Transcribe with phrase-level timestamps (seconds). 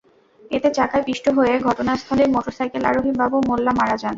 [0.51, 4.09] এতে চাকায় পিষ্ট হয়ে ঘটনাস্থলেই মোটরসাইকেল আরোহী বাবু মোল্যা মারা যান।